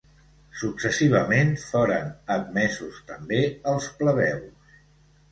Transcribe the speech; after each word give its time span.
Successivament 0.59 1.51
foren 1.63 2.09
admesos 2.35 2.97
també 3.11 3.43
els 3.73 3.91
plebeus. 3.99 4.73